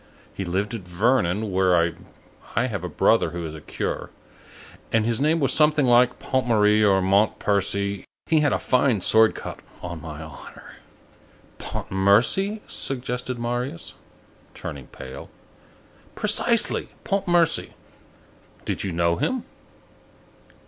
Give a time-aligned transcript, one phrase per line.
[0.33, 1.93] He lived at Vernon, where
[2.55, 4.09] I have a brother who is a curé,
[4.91, 8.05] and his name was something like Pontmarie or Montpercy.
[8.25, 10.77] He had a fine sword cut, on my honor."
[11.59, 13.93] "Pontmercy," suggested Marius,
[14.55, 15.29] turning pale.
[16.15, 17.73] "Precisely, Pontmercy.
[18.65, 19.43] Did you know him?"